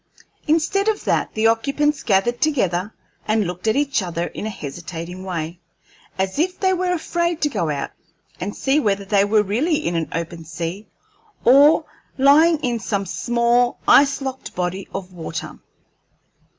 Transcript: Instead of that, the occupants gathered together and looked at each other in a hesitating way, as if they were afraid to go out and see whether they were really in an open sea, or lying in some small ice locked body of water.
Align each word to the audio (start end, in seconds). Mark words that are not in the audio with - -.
Instead 0.47 0.87
of 0.87 1.03
that, 1.03 1.31
the 1.35 1.45
occupants 1.45 2.01
gathered 2.01 2.41
together 2.41 2.91
and 3.27 3.45
looked 3.45 3.67
at 3.67 3.75
each 3.75 4.01
other 4.01 4.25
in 4.25 4.47
a 4.47 4.49
hesitating 4.49 5.23
way, 5.23 5.59
as 6.17 6.39
if 6.39 6.59
they 6.59 6.73
were 6.73 6.91
afraid 6.91 7.39
to 7.39 7.49
go 7.49 7.69
out 7.69 7.91
and 8.39 8.55
see 8.55 8.79
whether 8.79 9.05
they 9.05 9.23
were 9.23 9.43
really 9.43 9.75
in 9.75 9.93
an 9.95 10.09
open 10.11 10.43
sea, 10.43 10.87
or 11.45 11.85
lying 12.17 12.57
in 12.63 12.79
some 12.79 13.05
small 13.05 13.79
ice 13.87 14.21
locked 14.23 14.55
body 14.55 14.87
of 14.91 15.13
water. 15.13 15.59